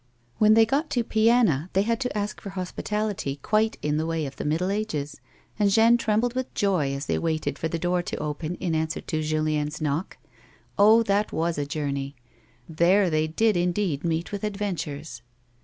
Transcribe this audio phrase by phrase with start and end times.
[0.39, 4.25] When they got to Plana they had to ask for hospitality quite in the way
[4.25, 5.21] of the Middle Ages,
[5.59, 8.99] and Jeanne trembled with joy as they waited for the door to open in answer
[9.01, 10.17] to Julien's knock.
[10.75, 12.15] Oh, that was a journey!
[12.67, 15.21] There they did indeed meet with adventures